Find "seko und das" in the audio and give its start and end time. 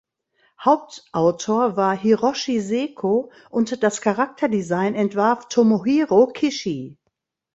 2.59-4.01